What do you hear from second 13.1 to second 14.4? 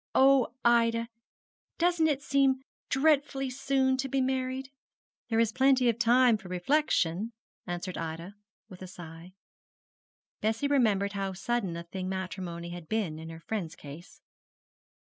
in her friend's case.